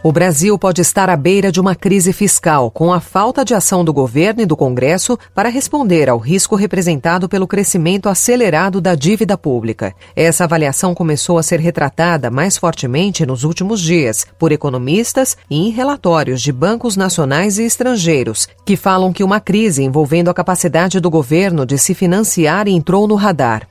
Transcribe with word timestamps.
O 0.00 0.12
Brasil 0.12 0.56
pode 0.56 0.80
estar 0.80 1.10
à 1.10 1.16
beira 1.16 1.50
de 1.50 1.60
uma 1.60 1.74
crise 1.74 2.12
fiscal, 2.12 2.70
com 2.70 2.92
a 2.92 3.00
falta 3.00 3.44
de 3.44 3.52
ação 3.52 3.84
do 3.84 3.92
governo 3.92 4.40
e 4.40 4.46
do 4.46 4.56
Congresso 4.56 5.18
para 5.34 5.48
responder 5.48 6.08
ao 6.08 6.18
risco 6.18 6.54
representado 6.54 7.28
pelo 7.28 7.48
crescimento 7.48 8.08
acelerado 8.08 8.80
da 8.80 8.94
dívida 8.94 9.36
pública. 9.36 9.92
Essa 10.14 10.44
avaliação 10.44 10.94
começou 10.94 11.36
a 11.36 11.42
ser 11.42 11.58
retratada 11.58 12.30
mais 12.30 12.56
fortemente 12.56 13.26
nos 13.26 13.42
últimos 13.42 13.80
dias 13.80 14.24
por 14.38 14.52
economistas 14.52 15.36
e 15.50 15.56
em 15.56 15.70
relatórios 15.70 16.40
de 16.42 16.52
bancos 16.52 16.96
nacionais 16.96 17.58
e 17.58 17.64
estrangeiros, 17.64 18.46
que 18.64 18.76
falam 18.76 19.12
que 19.12 19.24
uma 19.24 19.40
crise 19.40 19.82
envolvendo 19.82 20.30
a 20.30 20.34
capacidade 20.34 21.00
do 21.00 21.10
governo 21.10 21.66
de 21.66 21.76
se 21.76 21.92
financiar 21.92 22.68
entrou 22.68 23.08
no 23.08 23.16
radar. 23.16 23.68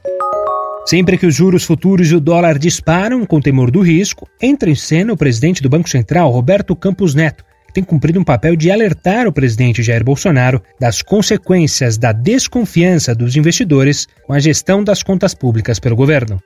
Sempre 0.87 1.17
que 1.17 1.25
os 1.25 1.35
juros 1.35 1.65
futuros 1.65 2.09
e 2.09 2.15
o 2.15 2.19
dólar 2.21 2.57
disparam 2.57 3.25
com 3.25 3.41
temor 3.41 3.69
do 3.69 3.81
risco, 3.81 4.25
entra 4.41 4.69
em 4.69 4.75
cena 4.75 5.11
o 5.11 5.17
presidente 5.17 5.61
do 5.61 5.67
Banco 5.67 5.89
Central, 5.89 6.31
Roberto 6.31 6.73
Campos 6.77 7.13
Neto, 7.13 7.43
que 7.67 7.73
tem 7.73 7.83
cumprido 7.83 8.21
um 8.21 8.23
papel 8.23 8.55
de 8.55 8.71
alertar 8.71 9.27
o 9.27 9.33
presidente 9.33 9.83
Jair 9.83 10.01
Bolsonaro 10.01 10.63
das 10.79 11.01
consequências 11.01 11.97
da 11.97 12.13
desconfiança 12.13 13.13
dos 13.13 13.35
investidores 13.35 14.07
com 14.25 14.31
a 14.31 14.39
gestão 14.39 14.81
das 14.81 15.03
contas 15.03 15.33
públicas 15.33 15.77
pelo 15.77 15.97
governo. 15.97 16.41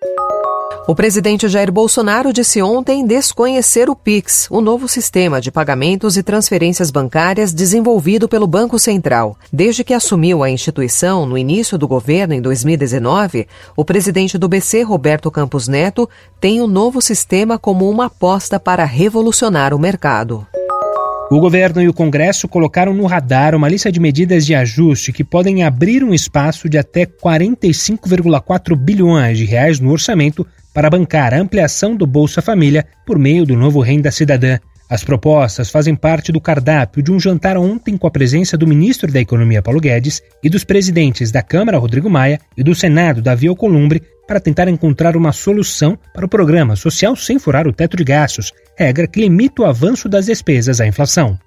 O 0.88 0.96
presidente 0.96 1.48
Jair 1.48 1.72
Bolsonaro 1.72 2.34
disse 2.34 2.62
ontem 2.62 3.06
desconhecer 3.06 3.90
o 3.90 3.96
PIX, 3.96 4.48
o 4.50 4.62
novo 4.62 4.88
sistema 4.88 5.40
de 5.40 5.52
pagamentos 5.52 6.18
e 6.18 6.24
transferências 6.24 6.90
bancárias 6.90 7.54
desenvolvido 7.54 8.28
pelo 8.28 8.48
Banco 8.48 8.80
Central. 8.80 9.38
Desde 9.54 9.84
que 9.84 9.94
assumiu 9.94 10.44
a 10.44 10.50
instituição 10.50 11.26
no 11.26 11.38
início 11.38 11.78
do 11.78 11.88
governo 11.88 12.34
em 12.34 12.42
2019, 12.42 13.48
o 13.76 13.86
presidente 13.86 14.38
do 14.38 14.50
BC, 14.50 14.82
Roberto 14.82 15.30
Campos 15.30 15.68
Neto, 15.68 16.10
tem 16.40 16.62
o 16.62 16.68
novo 16.68 17.02
sistema 17.02 17.60
como 17.60 17.90
uma 17.90 18.06
aposta 18.06 18.60
para 18.60 18.84
revolucionar 18.84 19.74
o 19.74 19.80
mercado. 19.80 20.46
O 21.32 21.40
governo 21.40 21.82
e 21.82 21.88
o 21.88 21.94
Congresso 21.94 22.46
colocaram 22.46 22.94
no 22.94 23.06
radar 23.06 23.56
uma 23.56 23.70
lista 23.70 23.90
de 23.90 24.02
medidas 24.02 24.46
de 24.46 24.54
ajuste 24.54 25.14
que 25.14 25.24
podem 25.24 25.64
abrir 25.64 26.04
um 26.04 26.14
espaço 26.14 26.68
de 26.68 26.78
até 26.78 27.06
45,4 27.06 28.76
bilhões 28.76 29.38
de 29.38 29.46
reais 29.46 29.80
no 29.80 29.92
orçamento 29.92 30.46
para 30.74 30.90
bancar 30.90 31.34
a 31.34 31.40
ampliação 31.40 31.96
do 31.96 32.06
Bolsa 32.06 32.42
Família 32.42 32.86
por 33.06 33.18
meio 33.18 33.46
do 33.46 33.56
novo 33.56 33.80
Renda 33.80 34.12
Cidadã. 34.12 34.60
As 34.90 35.06
propostas 35.06 35.70
fazem 35.70 35.96
parte 35.96 36.34
do 36.34 36.42
cardápio 36.42 37.02
de 37.02 37.14
um 37.14 37.18
jantar 37.18 37.56
ontem 37.56 37.96
com 37.96 38.08
a 38.08 38.12
presença 38.12 38.58
do 38.58 38.68
ministro 38.68 39.10
da 39.10 39.22
Economia 39.22 39.62
Paulo 39.62 39.80
Guedes 39.80 40.22
e 40.44 40.50
dos 40.50 40.66
presidentes 40.66 41.32
da 41.32 41.42
Câmara 41.42 41.78
Rodrigo 41.78 42.10
Maia 42.10 42.42
e 42.58 42.62
do 42.62 42.76
Senado 42.76 43.22
Davi 43.22 43.48
Alcolumbre 43.48 44.04
para 44.32 44.40
tentar 44.40 44.70
encontrar 44.70 45.18
uma 45.18 45.34
solução 45.34 46.00
para 46.14 46.26
o 46.26 46.30
programa 46.30 46.78
social 46.78 47.18
sem 47.18 47.38
furar 47.38 47.68
o 47.68 47.74
teto 47.74 47.98
de 47.98 48.04
gastos, 48.06 48.54
regra 48.78 49.06
que 49.06 49.20
limita 49.20 49.62
o 49.62 49.66
avanço 49.66 50.08
das 50.08 50.28
despesas 50.28 50.80
à 50.80 50.88
inflação. 50.88 51.38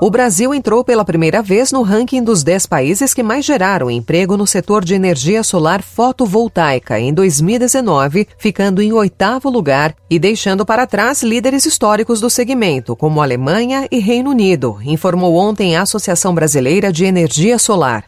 O 0.00 0.10
Brasil 0.10 0.52
entrou 0.52 0.82
pela 0.82 1.04
primeira 1.04 1.40
vez 1.40 1.70
no 1.70 1.82
ranking 1.82 2.20
dos 2.20 2.42
10 2.42 2.66
países 2.66 3.14
que 3.14 3.22
mais 3.22 3.44
geraram 3.44 3.88
emprego 3.88 4.36
no 4.36 4.44
setor 4.44 4.84
de 4.84 4.92
energia 4.92 5.44
solar 5.44 5.84
fotovoltaica 5.84 6.98
em 6.98 7.14
2019, 7.14 8.26
ficando 8.38 8.82
em 8.82 8.92
oitavo 8.92 9.48
lugar 9.48 9.94
e 10.10 10.18
deixando 10.18 10.66
para 10.66 10.88
trás 10.88 11.22
líderes 11.22 11.64
históricos 11.64 12.20
do 12.20 12.28
segmento, 12.28 12.96
como 12.96 13.22
Alemanha 13.22 13.86
e 13.88 14.00
Reino 14.00 14.30
Unido, 14.30 14.78
informou 14.82 15.36
ontem 15.36 15.76
a 15.76 15.82
Associação 15.82 16.34
Brasileira 16.34 16.92
de 16.92 17.04
Energia 17.04 17.56
Solar. 17.56 18.04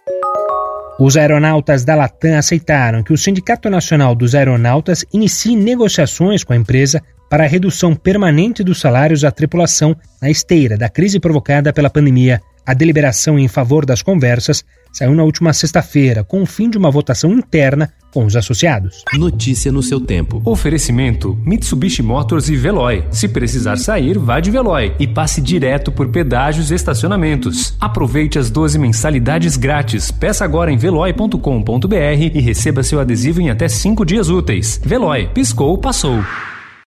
Os 0.98 1.14
aeronautas 1.16 1.84
da 1.84 1.94
Latam 1.94 2.38
aceitaram 2.38 3.02
que 3.02 3.12
o 3.12 3.18
Sindicato 3.18 3.68
Nacional 3.68 4.14
dos 4.14 4.34
Aeronautas 4.34 5.04
inicie 5.12 5.54
negociações 5.54 6.42
com 6.42 6.54
a 6.54 6.56
empresa 6.56 7.02
para 7.28 7.44
a 7.44 7.46
redução 7.46 7.94
permanente 7.94 8.64
dos 8.64 8.80
salários 8.80 9.22
à 9.22 9.30
tripulação 9.30 9.94
na 10.22 10.30
esteira 10.30 10.76
da 10.76 10.88
crise 10.88 11.20
provocada 11.20 11.70
pela 11.70 11.90
pandemia. 11.90 12.40
A 12.66 12.74
deliberação 12.74 13.38
em 13.38 13.46
favor 13.46 13.86
das 13.86 14.02
conversas 14.02 14.64
saiu 14.92 15.14
na 15.14 15.22
última 15.22 15.52
sexta-feira, 15.52 16.24
com 16.24 16.42
o 16.42 16.46
fim 16.46 16.68
de 16.68 16.76
uma 16.76 16.90
votação 16.90 17.32
interna 17.32 17.92
com 18.12 18.24
os 18.24 18.34
associados. 18.34 19.04
Notícia 19.12 19.70
no 19.70 19.82
seu 19.82 20.00
tempo. 20.00 20.40
Oferecimento: 20.44 21.38
Mitsubishi 21.44 22.02
Motors 22.02 22.48
e 22.48 22.56
Veloy. 22.56 23.04
Se 23.10 23.28
precisar 23.28 23.76
sair, 23.76 24.18
vá 24.18 24.40
de 24.40 24.50
Veloy 24.50 24.94
e 24.98 25.06
passe 25.06 25.40
direto 25.40 25.92
por 25.92 26.08
pedágios 26.08 26.70
e 26.70 26.74
estacionamentos. 26.74 27.76
Aproveite 27.80 28.38
as 28.38 28.50
12 28.50 28.78
mensalidades 28.78 29.56
grátis. 29.56 30.10
Peça 30.10 30.44
agora 30.44 30.72
em 30.72 30.78
veloy.com.br 30.78 31.94
e 32.34 32.40
receba 32.40 32.82
seu 32.82 32.98
adesivo 32.98 33.40
em 33.40 33.50
até 33.50 33.68
5 33.68 34.04
dias 34.04 34.28
úteis. 34.30 34.80
Veloy, 34.82 35.28
piscou, 35.28 35.76
passou. 35.78 36.24